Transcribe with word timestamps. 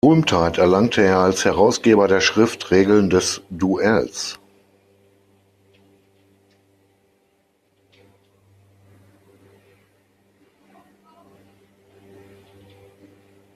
Berühmtheit 0.03 0.57
erlangte 0.57 1.03
er 1.03 1.19
als 1.19 1.45
Herausgeber 1.45 2.07
der 2.07 2.21
Schrift 2.21 2.71
„Regeln 2.71 3.11
des 3.11 3.43
Duells“. 3.51 4.39